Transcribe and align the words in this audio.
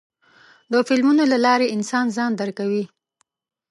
د 0.71 0.73
فلمونو 0.87 1.23
له 1.31 1.37
لارې 1.45 1.71
انسان 1.75 2.05
ځان 2.15 2.31
درکوي. 2.41 2.83